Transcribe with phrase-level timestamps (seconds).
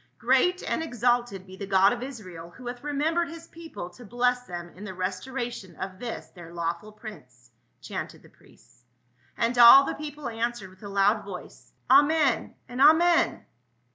[0.17, 4.47] "Great and exalted be the God of Israel, who hath remembered his people to bless
[4.47, 7.51] them in the restora tion of this their lawful prince!"
[7.83, 8.83] chanted the priests.
[9.37, 13.45] And all the people answered with a loud voice, "Amen, and Amen